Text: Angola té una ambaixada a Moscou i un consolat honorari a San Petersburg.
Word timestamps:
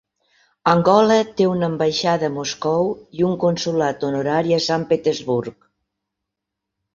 Angola 0.69 1.17
té 1.41 1.45
una 1.49 1.67
ambaixada 1.71 2.25
a 2.29 2.33
Moscou 2.37 2.89
i 3.19 3.27
un 3.29 3.37
consolat 3.45 4.07
honorari 4.09 4.57
a 4.59 4.61
San 4.69 4.87
Petersburg. 4.95 5.55